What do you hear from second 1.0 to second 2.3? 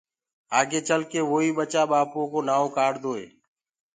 ڪي ووئيٚ ٻچآ ٻآپوو